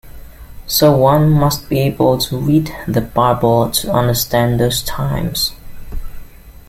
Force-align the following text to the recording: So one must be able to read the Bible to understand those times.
So 0.65 0.97
one 0.97 1.29
must 1.29 1.69
be 1.69 1.79
able 1.81 2.17
to 2.17 2.35
read 2.37 2.71
the 2.87 3.01
Bible 3.01 3.69
to 3.69 3.91
understand 3.91 4.59
those 4.59 4.81
times. 4.81 5.53